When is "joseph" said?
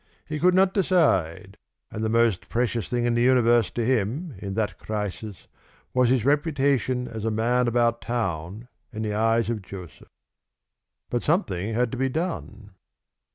9.61-10.09